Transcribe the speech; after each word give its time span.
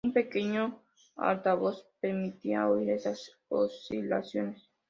Un 0.07 0.11
pequeño 0.19 0.63
altavoz 1.29 1.77
permitía 2.01 2.67
oír 2.67 2.89
estas 2.89 3.19
oscilaciones. 3.49 4.67